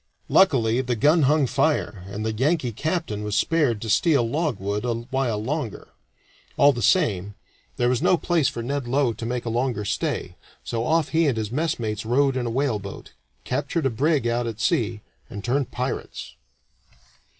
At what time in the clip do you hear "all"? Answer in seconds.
6.57-6.73